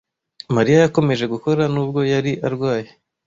[0.55, 2.89] Mariya yakomeje gukora nubwo yari arwaye.